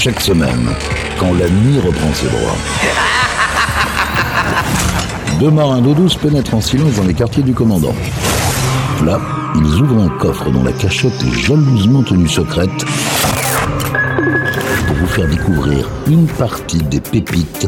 [0.00, 0.68] Chaque semaine,
[1.18, 2.56] quand la nuit reprend ses droits.
[5.40, 7.96] Deux marins d'eau douce pénètrent en silence dans les quartiers du commandant.
[9.04, 9.20] Là,
[9.56, 12.70] ils ouvrent un coffre dont la cachette est jalousement tenue secrète
[14.86, 17.66] pour vous faire découvrir une partie des pépites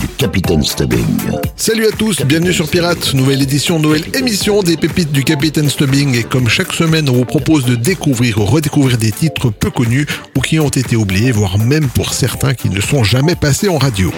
[0.00, 1.16] du Capitaine Stubbing.
[1.56, 6.14] Salut à tous, bienvenue sur Pirates, nouvelle édition, nouvelle émission des pépites du Capitaine Stubbing.
[6.14, 10.06] Et comme chaque semaine, on vous propose de découvrir ou redécouvrir des titres peu connus
[10.44, 14.12] qui ont été oubliés, voire même pour certains qui ne sont jamais passés en radio.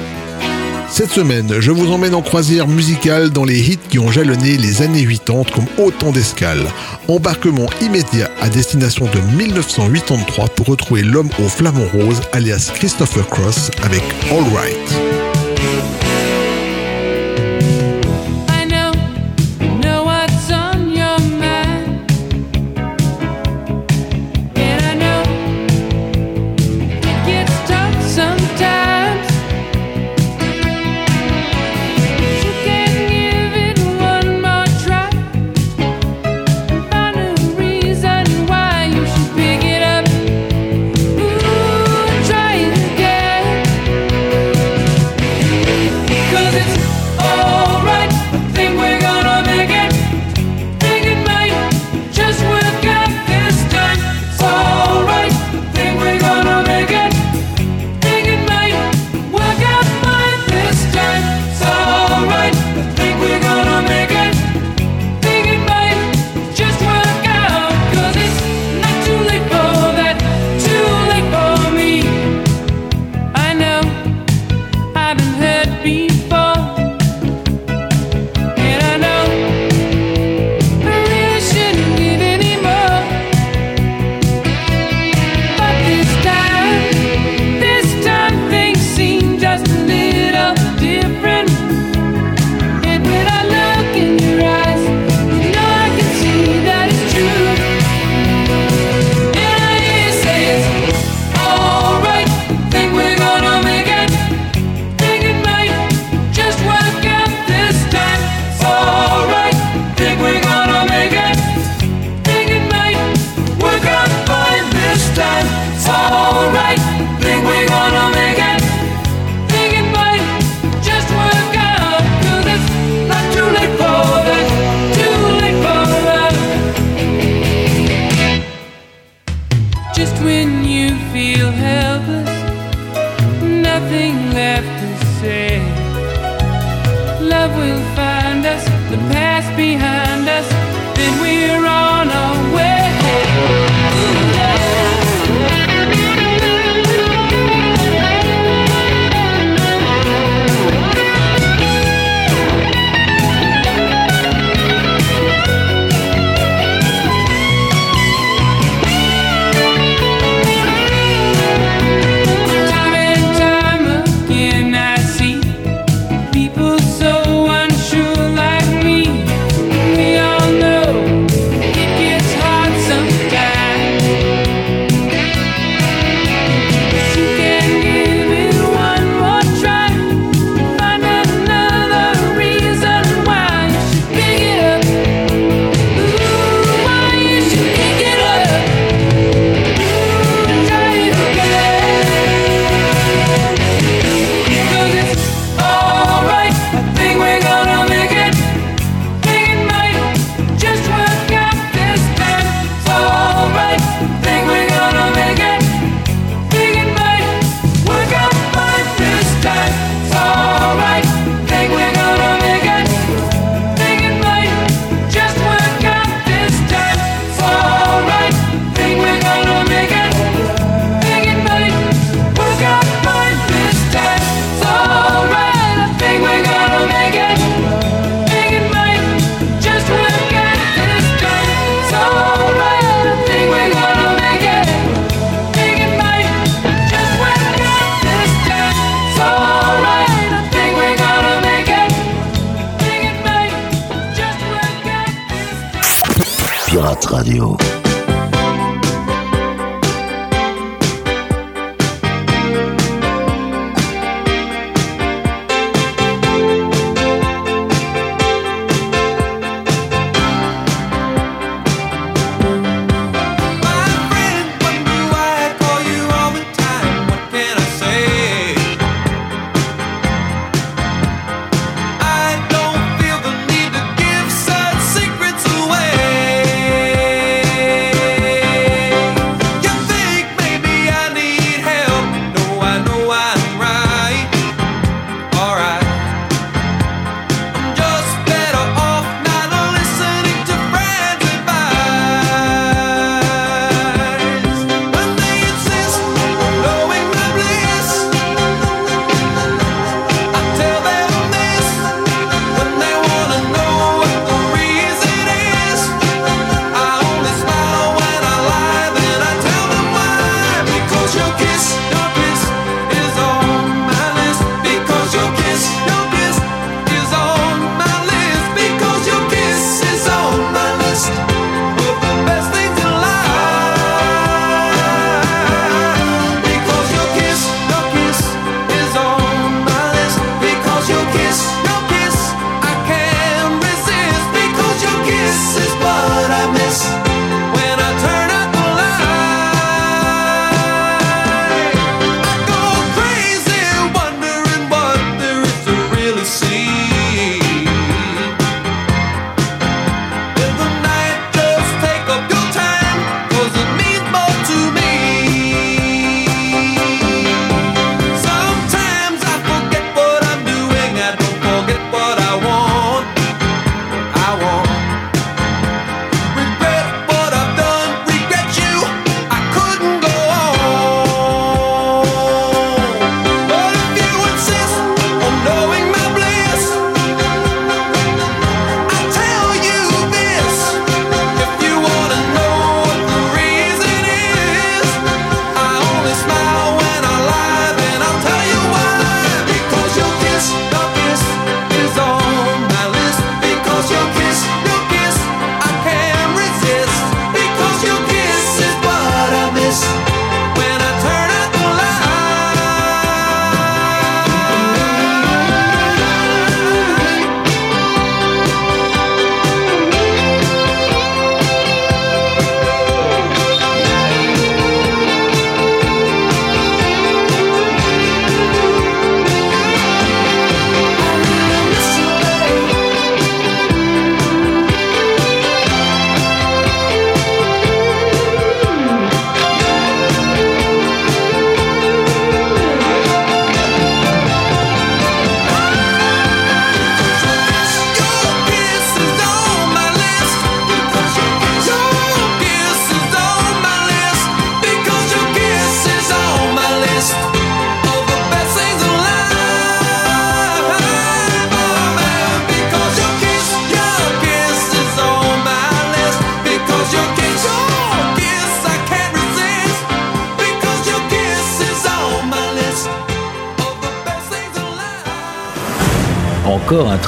[0.88, 4.82] Cette semaine, je vous emmène en croisière musicale dans les hits qui ont jalonné les
[4.82, 6.66] années 80 comme autant d'escales.
[7.08, 13.70] Embarquement immédiat à destination de 1983 pour retrouver l'homme au flamant rose alias Christopher Cross
[13.82, 15.05] avec All Right.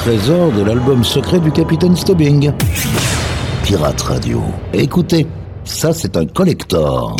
[0.09, 2.51] Trésor de l'album secret du Capitaine Stubbing.
[3.63, 4.41] Pirate Radio.
[4.73, 5.27] Écoutez,
[5.63, 7.15] ça c'est un collector.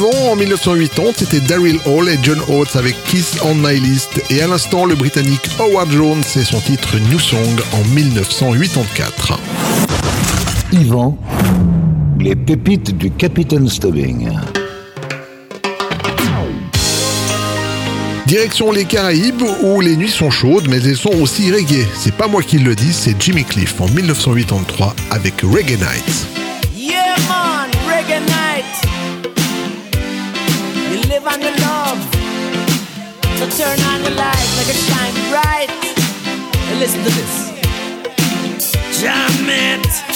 [0.00, 4.22] Avant, en 1980, c'était Daryl Hall et John Oates avec Kiss on My List.
[4.30, 9.38] Et à l'instant, le Britannique Howard Jones et son titre New Song en 1984.
[10.72, 11.18] Yvan,
[12.18, 14.30] les pépites du Capitaine Stubbing.
[18.26, 21.86] Direction les Caraïbes où les nuits sont chaudes mais elles sont aussi reggae.
[21.94, 26.39] C'est pas moi qui le dis, c'est Jimmy Cliff en 1983 avec Reggae Night.
[33.40, 35.70] So turn on the light, make it shine bright.
[36.68, 39.00] And listen to this.
[39.00, 40.09] Jam it.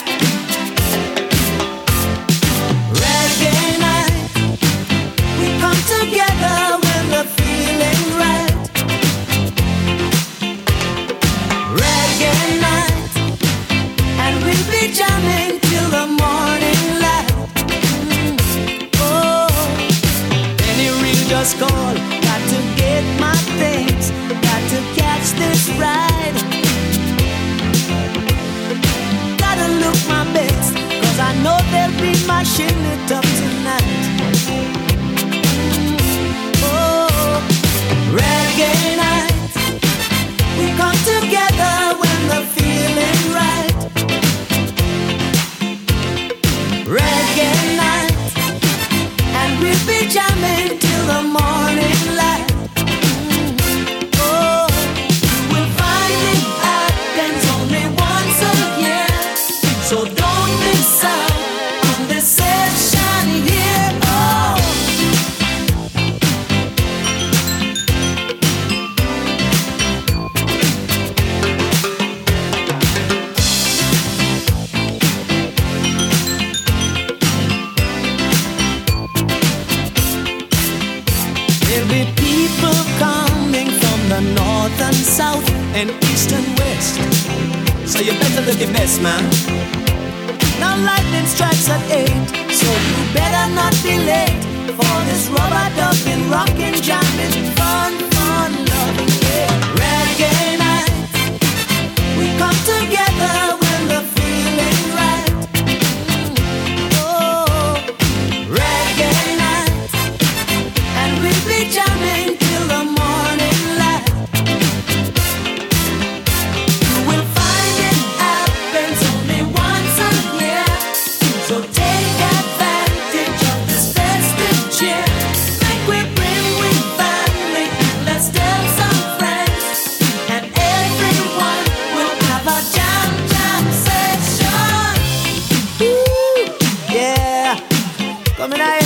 [138.45, 138.84] Coming at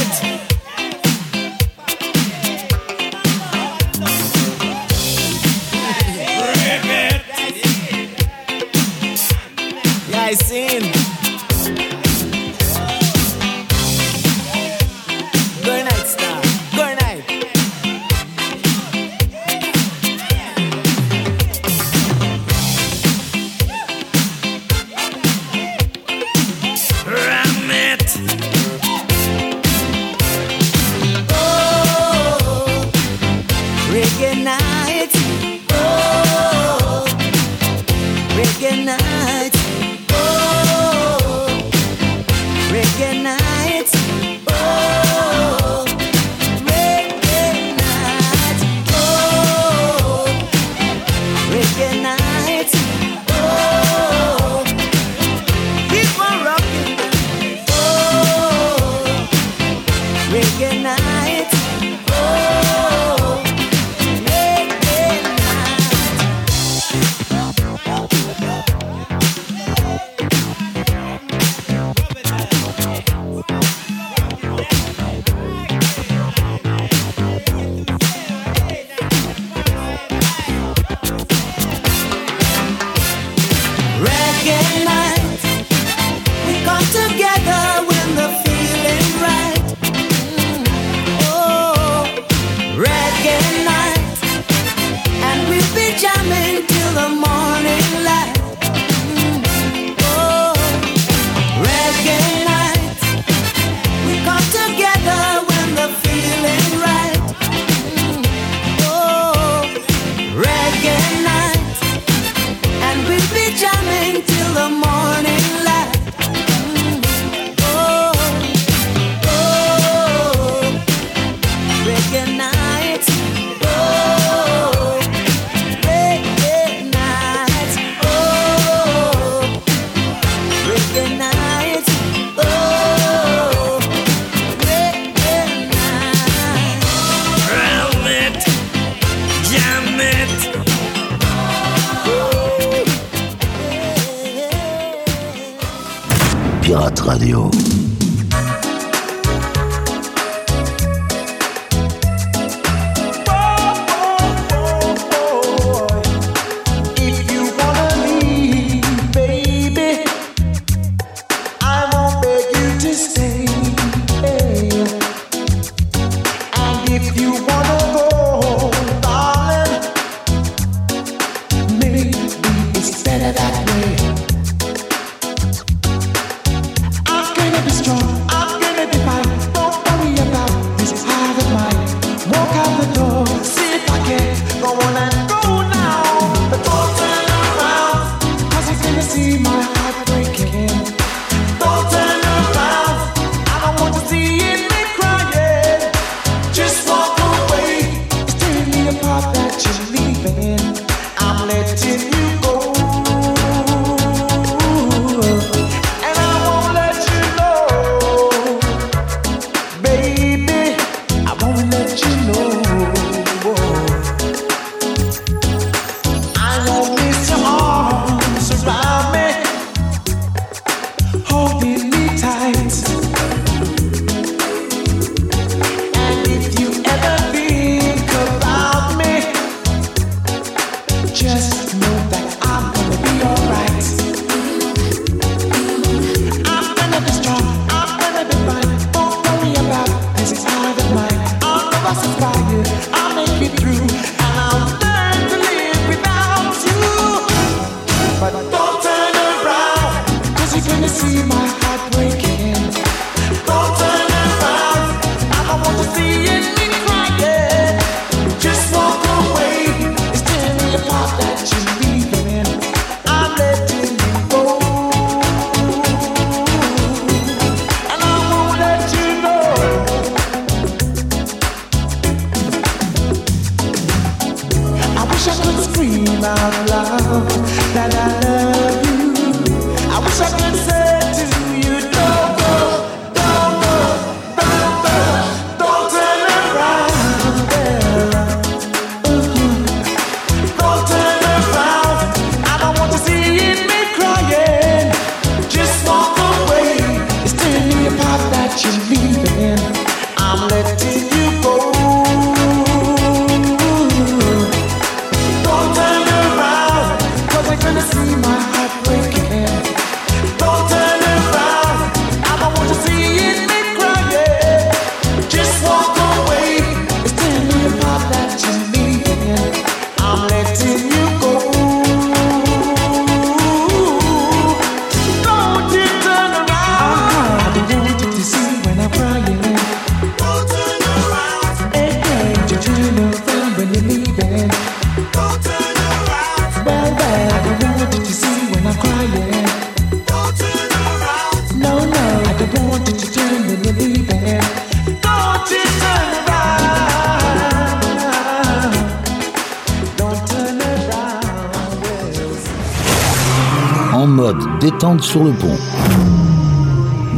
[354.60, 355.56] détente sur le pont.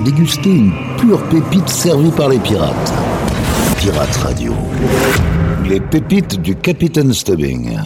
[0.04, 2.92] Déguster une pure pépite servie par les pirates.
[3.78, 4.54] Pirates Radio.
[5.68, 7.76] Les pépites du Capitaine Stubbing.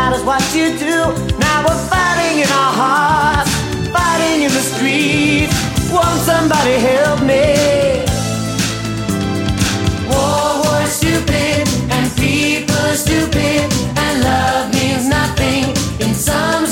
[0.00, 0.98] Matters what you do.
[1.46, 3.52] Now we're fighting in our hearts,
[3.96, 5.56] fighting in the streets.
[5.94, 7.44] Won't somebody help me?
[10.10, 11.62] War was stupid,
[11.94, 13.64] and people are stupid,
[14.02, 15.64] and love means nothing
[16.04, 16.64] in some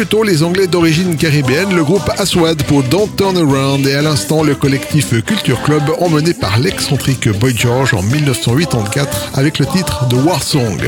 [0.00, 4.00] plus tôt, les Anglais d'origine caribéenne, le groupe Aswad pour Don't Turn Around et à
[4.00, 10.08] l'instant le collectif Culture Club emmené par l'excentrique Boy George en 1984 avec le titre
[10.08, 10.80] de War Song.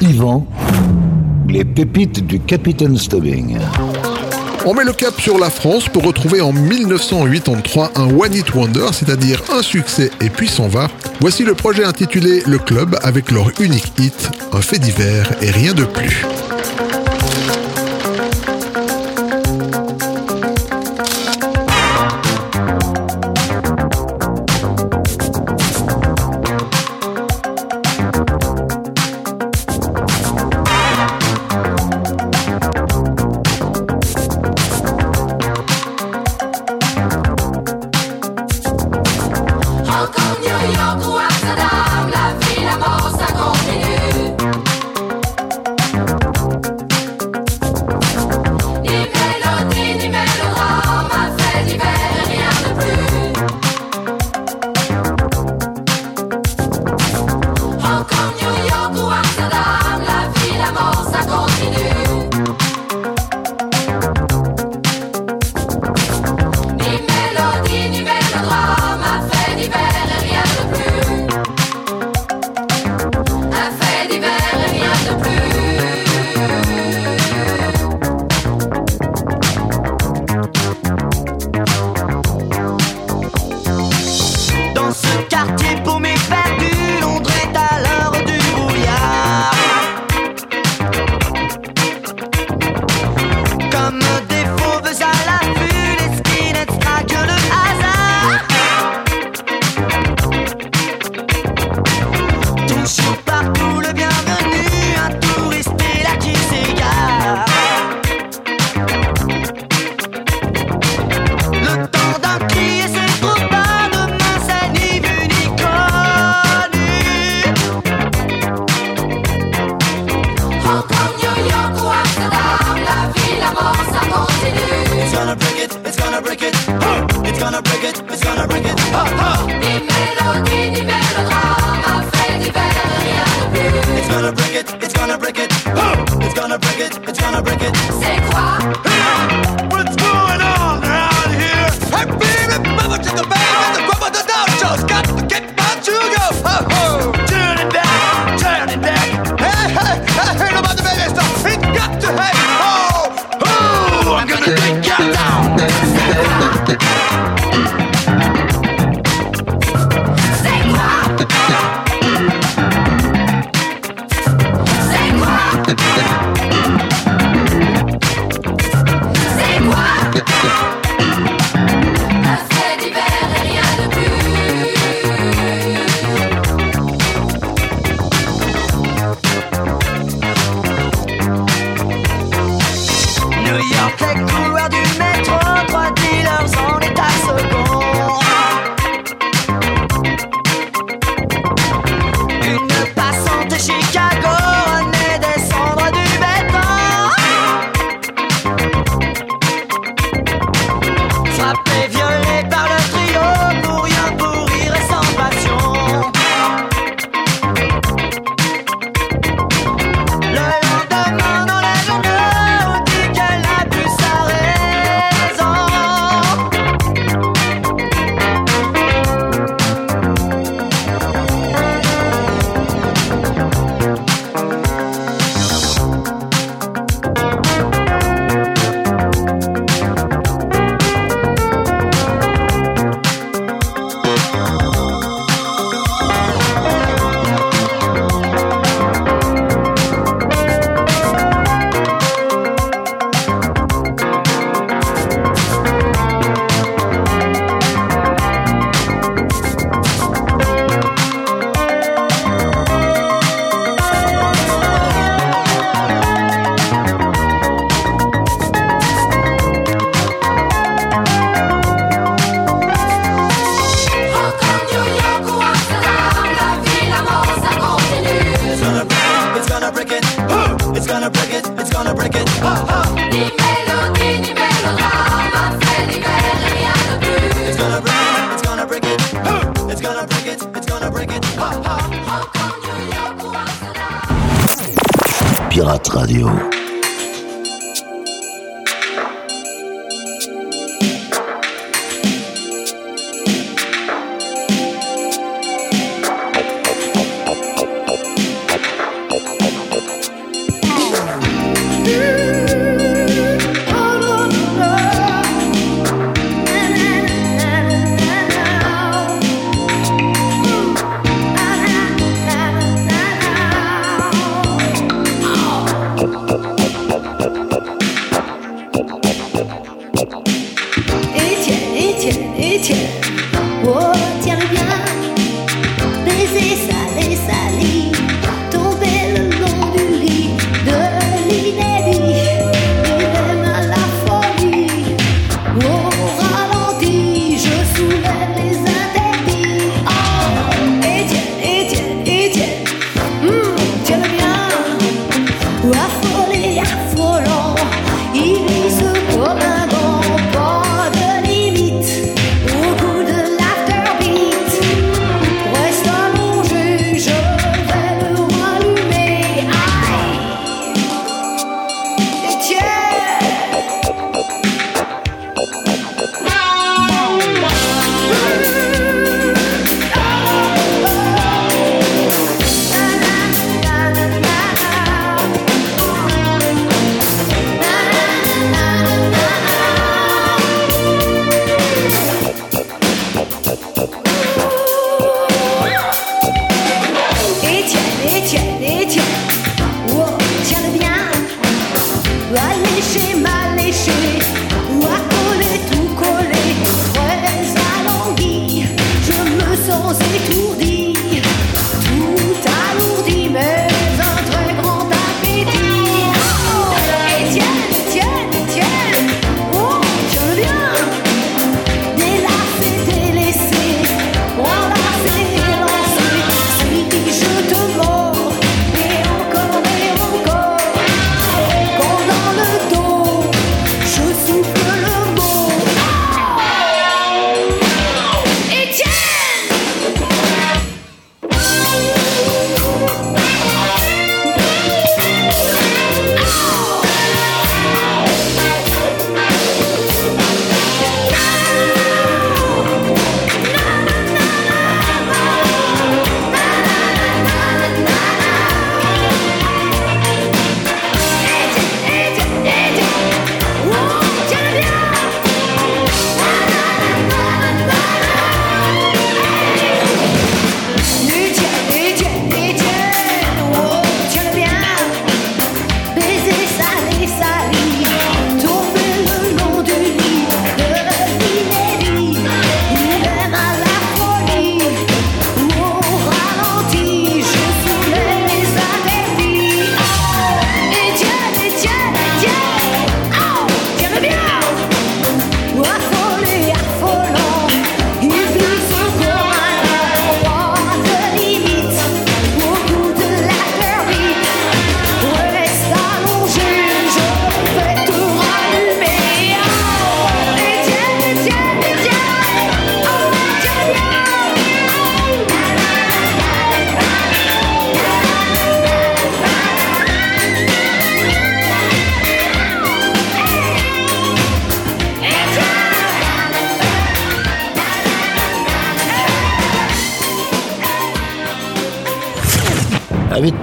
[0.00, 0.46] Yvan,
[1.48, 3.58] les pépites du Capitaine Stubbing.
[4.64, 8.86] On met le cap sur la France pour retrouver en 1983 un One Hit Wonder,
[8.92, 10.86] c'est-à-dire un succès et puis s'en va.
[11.20, 15.74] Voici le projet intitulé Le Club avec leur unique hit, un fait divers et rien
[15.74, 16.24] de plus.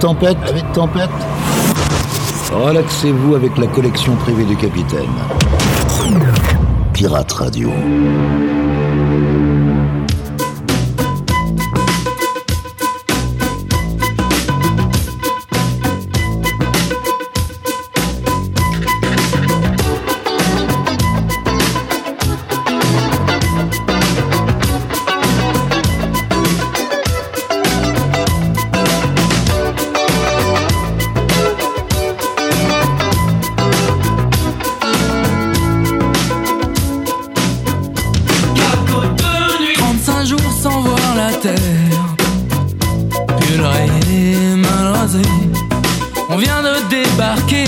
[0.02, 1.10] tempête, ah, avec tempête.
[2.52, 5.06] Relaxez-vous avec la collection privée du capitaine.
[6.92, 7.70] Pirate Radio.
[46.32, 47.64] On vient de débarquer.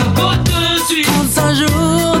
[0.00, 2.19] À bout de suite 35 jours.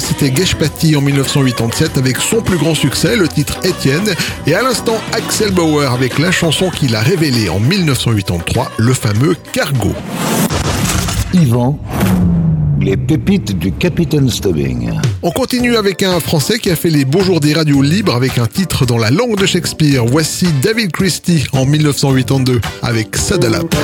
[0.00, 4.14] c'était Geshpati en 1987 avec son plus grand succès, le titre Étienne,
[4.46, 9.36] et à l'instant Axel Bauer avec la chanson qu'il a révélée en 1983, le fameux
[9.52, 9.92] Cargo.
[11.32, 11.78] Yvan,
[12.80, 14.90] les pépites du Capitaine Stubbing.
[15.22, 18.38] On continue avec un Français qui a fait les beaux jours des radios libres avec
[18.38, 20.04] un titre dans la langue de Shakespeare.
[20.04, 23.74] Voici David Christie en 1982 avec Sadalap.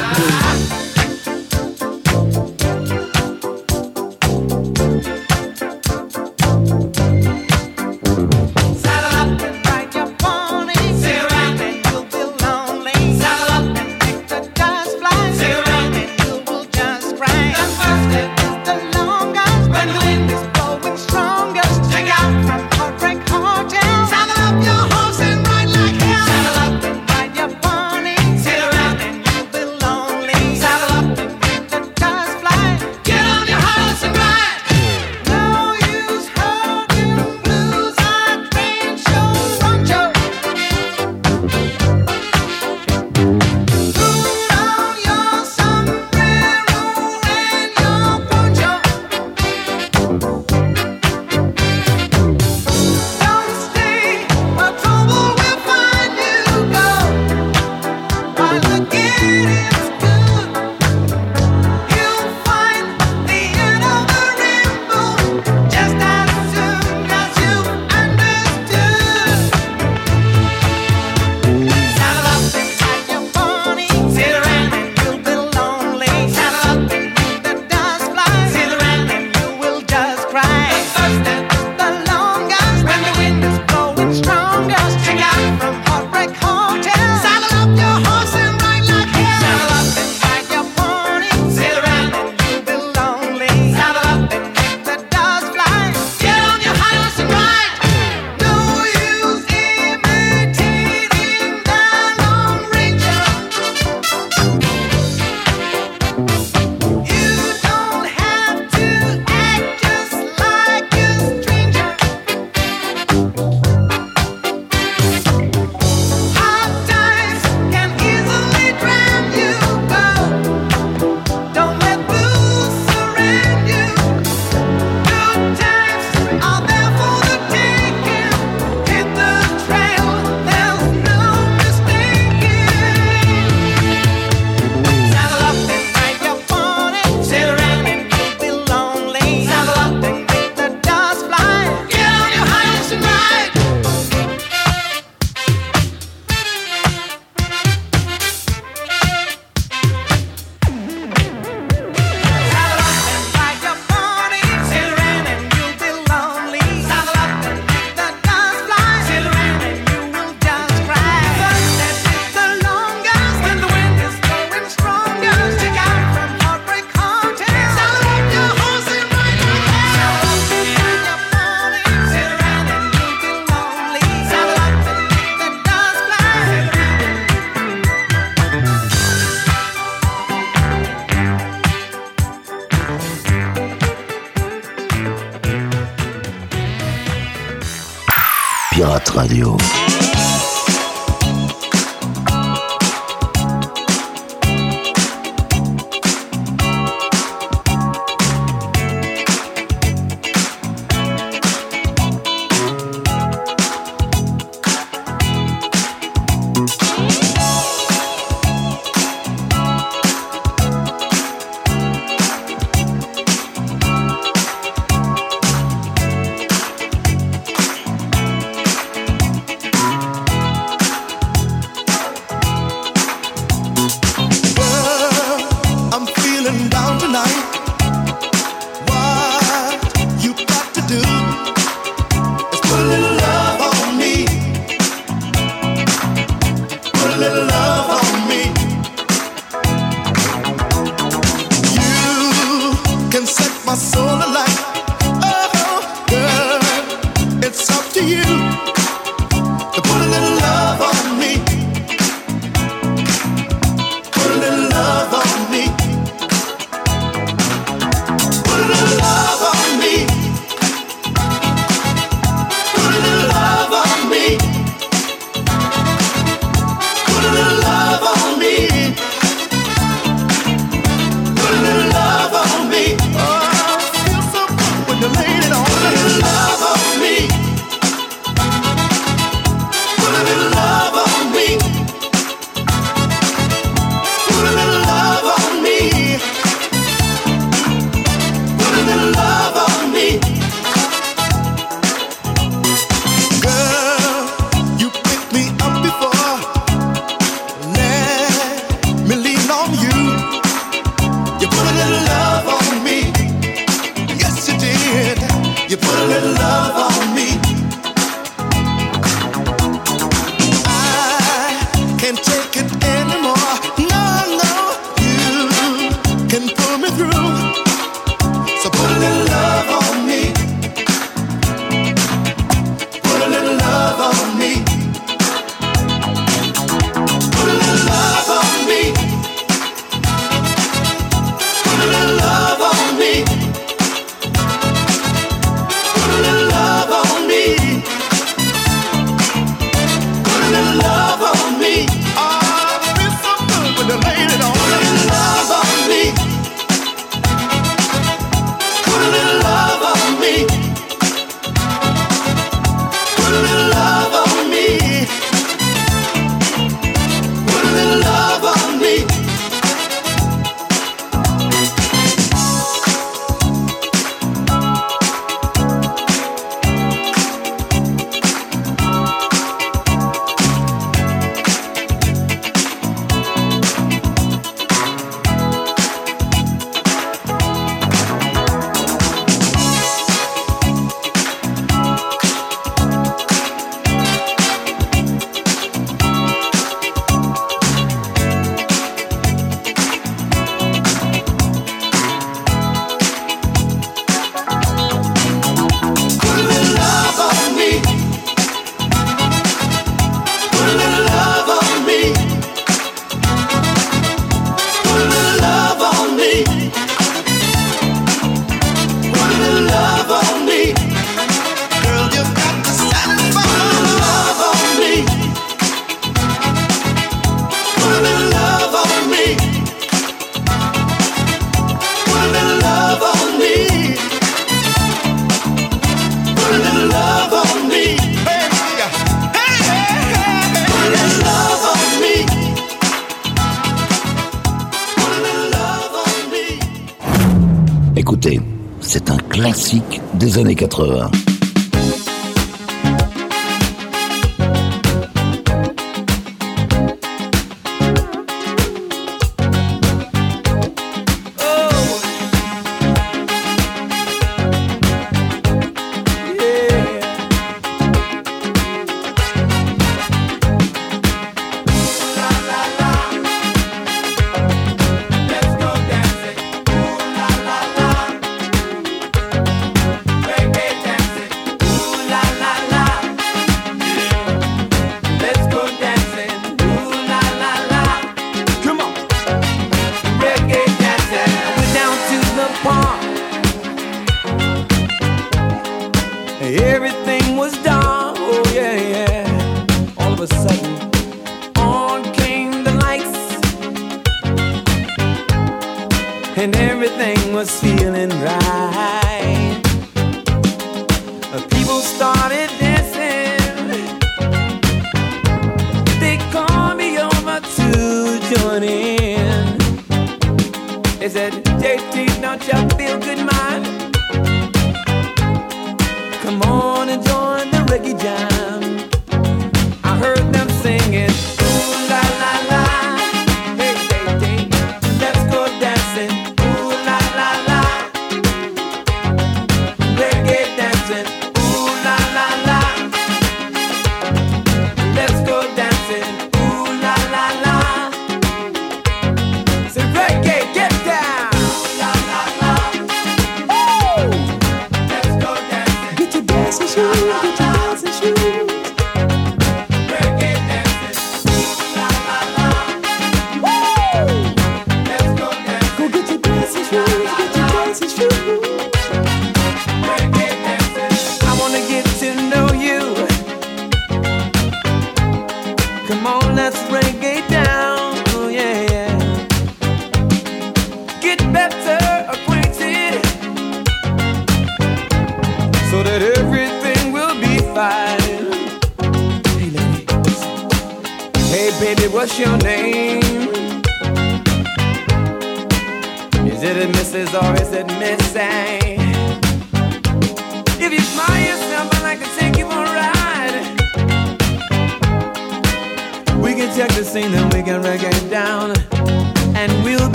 [438.93, 441.12] C'est un classique des années 80.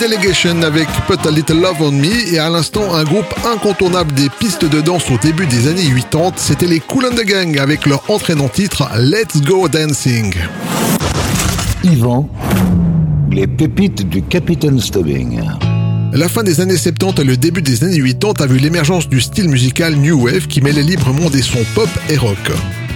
[0.00, 4.30] Delegation avec Put a Little Love on Me et à l'instant un groupe incontournable des
[4.30, 7.84] pistes de danse au début des années 80, c'était les Cool and the Gang avec
[7.86, 10.34] leur entraînant titre Let's Go Dancing.
[11.84, 12.30] Yvan,
[13.30, 15.42] les pépites du Capitaine Stubbing.
[16.14, 19.20] La fin des années 70 et le début des années 80 a vu l'émergence du
[19.20, 22.50] style musical New Wave qui mêlait librement des sons pop et rock.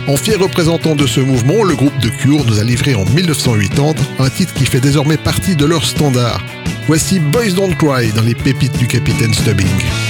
[0.08, 3.92] En fier représentant de ce mouvement, le groupe de Cure nous a livré en 1980
[4.20, 6.40] un titre qui fait désormais partie de leur standard.
[6.86, 10.03] Voici Boys Don't Cry dans les pépites du capitaine Stubbing.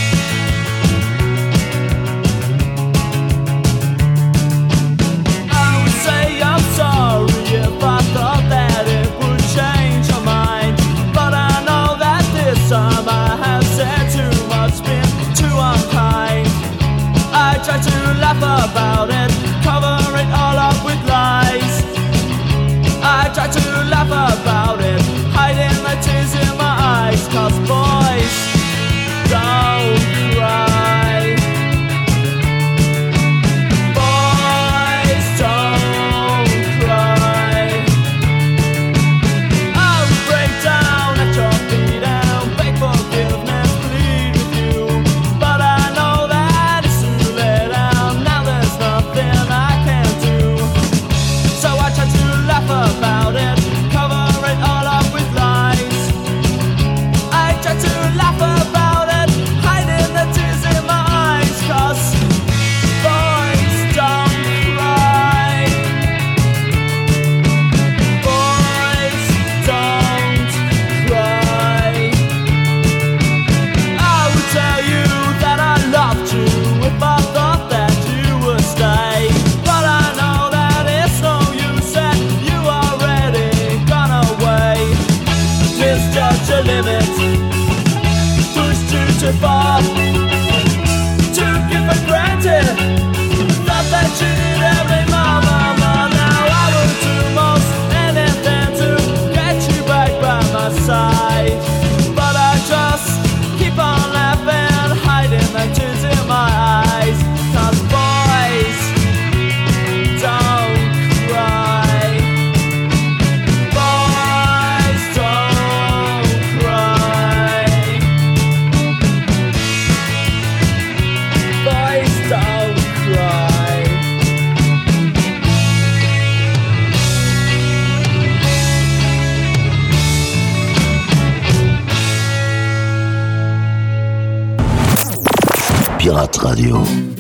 [136.05, 137.14] Pirate Radio.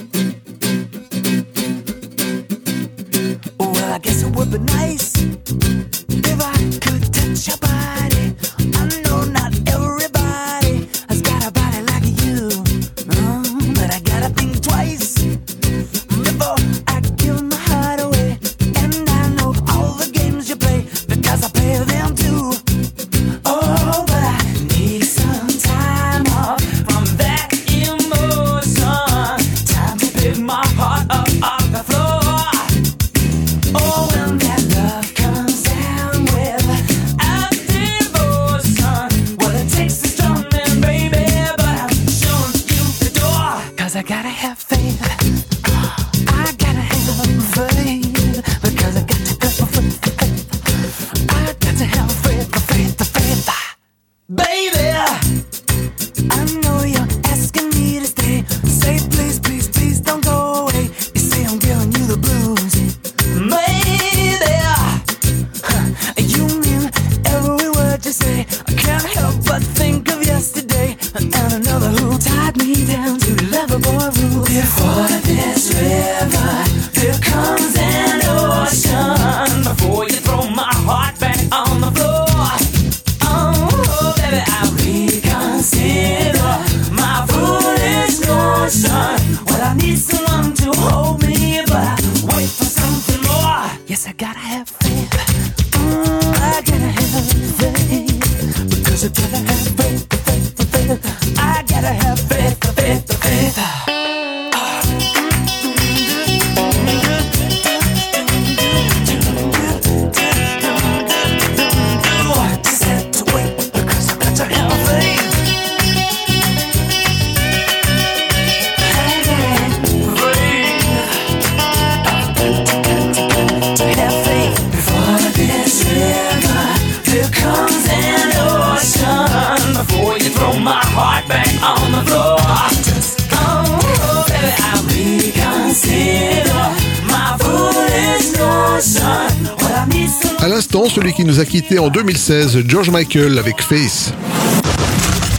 [141.44, 144.14] A quittés en 2016, George Michael avec Face.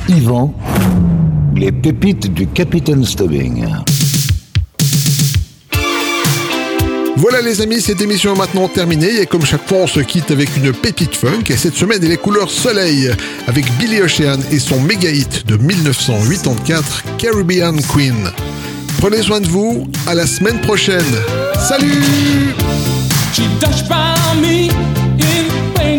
[0.08, 0.53] Yvan,
[1.56, 3.66] les pépites du Capitaine Stubbing.
[7.18, 10.30] Voilà les amis, cette émission est maintenant terminée et comme chaque fois on se quitte
[10.30, 13.10] avec une pépite funk et cette semaine elle est couleur soleil
[13.47, 18.32] avec Billy Ocean et son méga hit de 1984 Caribbean Queen.
[18.99, 21.03] Prenez soin de vous, à la semaine prochaine.
[21.58, 22.03] Salut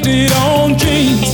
[0.06, 1.32] painted on jeans.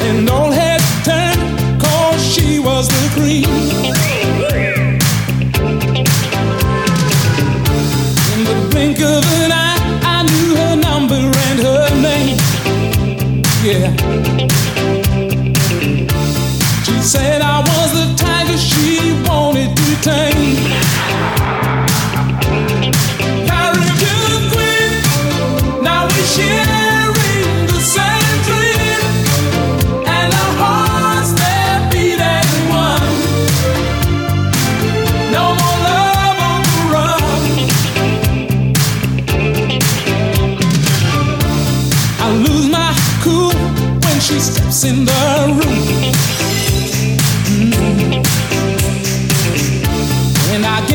[0.00, 3.44] And all had turned cause she was the cream.
[8.32, 12.38] In the blink of an eye, I knew her number and her name.
[13.62, 14.03] Yeah.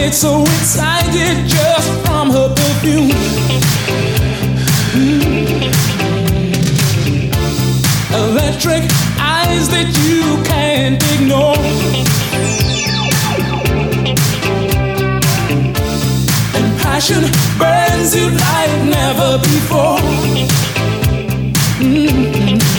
[0.10, 3.10] get so excited just from her perfume.
[4.96, 5.30] Mm.
[8.14, 8.84] Electric
[9.20, 11.58] eyes that you can't ignore.
[16.56, 17.22] And passion
[17.60, 20.00] burns you like never before.
[21.80, 22.79] Mm-hmm.